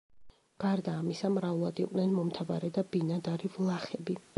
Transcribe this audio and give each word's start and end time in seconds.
გარდა 0.63 0.93
ამისა, 1.01 1.31
მრავლად 1.37 1.85
იყვნენ 1.85 2.19
მომთაბარე 2.19 2.77
და 2.79 2.89
ბინადარი 2.97 3.57
ვლახები. 3.61 4.25